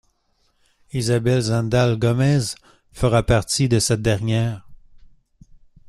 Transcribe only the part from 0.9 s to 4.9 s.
Isabel Zendal Gómez fera partie de cette dernière.